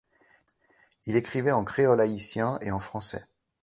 Il 1.05 1.15
écrivait 1.15 1.51
en 1.51 1.63
créole 1.63 2.01
haïtien 2.01 2.57
et 2.61 2.71
en 2.71 2.79
français. 2.79 3.23